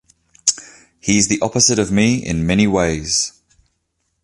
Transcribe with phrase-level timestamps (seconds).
[0.99, 3.39] He's the opposite of me in many ways.